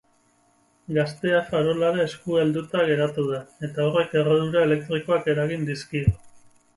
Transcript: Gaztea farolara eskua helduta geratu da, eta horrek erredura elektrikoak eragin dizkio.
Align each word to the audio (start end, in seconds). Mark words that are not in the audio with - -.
Gaztea 0.97 1.41
farolara 1.49 1.99
eskua 2.05 2.39
helduta 2.45 2.85
geratu 2.87 3.25
da, 3.27 3.41
eta 3.67 3.85
horrek 3.89 4.15
erredura 4.23 4.65
elektrikoak 4.69 5.29
eragin 5.35 5.69
dizkio. 5.69 6.15